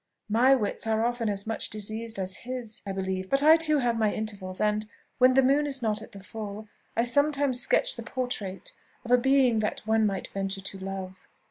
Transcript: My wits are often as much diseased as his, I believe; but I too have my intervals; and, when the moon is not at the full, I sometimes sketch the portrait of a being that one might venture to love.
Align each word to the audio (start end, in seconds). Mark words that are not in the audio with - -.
My 0.29 0.55
wits 0.55 0.87
are 0.87 1.05
often 1.05 1.29
as 1.29 1.45
much 1.45 1.69
diseased 1.69 2.17
as 2.17 2.37
his, 2.37 2.81
I 2.87 2.91
believe; 2.91 3.29
but 3.29 3.43
I 3.43 3.55
too 3.55 3.77
have 3.77 3.99
my 3.99 4.11
intervals; 4.11 4.59
and, 4.59 4.89
when 5.19 5.35
the 5.35 5.43
moon 5.43 5.67
is 5.67 5.83
not 5.83 6.01
at 6.01 6.11
the 6.11 6.23
full, 6.23 6.67
I 6.97 7.03
sometimes 7.03 7.59
sketch 7.59 7.95
the 7.95 8.01
portrait 8.01 8.73
of 9.05 9.11
a 9.11 9.17
being 9.19 9.59
that 9.59 9.85
one 9.85 10.07
might 10.07 10.27
venture 10.29 10.61
to 10.61 10.79
love. 10.79 11.27